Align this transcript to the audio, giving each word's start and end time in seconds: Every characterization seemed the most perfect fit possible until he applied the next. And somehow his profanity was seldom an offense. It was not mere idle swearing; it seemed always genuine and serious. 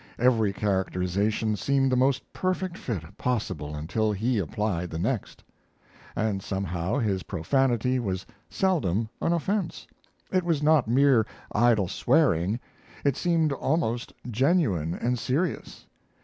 Every 0.17 0.51
characterization 0.51 1.55
seemed 1.55 1.91
the 1.91 1.95
most 1.95 2.23
perfect 2.33 2.75
fit 2.75 3.19
possible 3.19 3.75
until 3.75 4.11
he 4.11 4.39
applied 4.39 4.89
the 4.89 4.97
next. 4.97 5.43
And 6.15 6.41
somehow 6.41 6.97
his 6.97 7.21
profanity 7.21 7.99
was 7.99 8.25
seldom 8.49 9.09
an 9.21 9.31
offense. 9.31 9.85
It 10.31 10.43
was 10.43 10.63
not 10.63 10.87
mere 10.87 11.27
idle 11.51 11.87
swearing; 11.87 12.59
it 13.05 13.15
seemed 13.15 13.51
always 13.51 14.07
genuine 14.27 14.95
and 14.95 15.19
serious. 15.19 15.85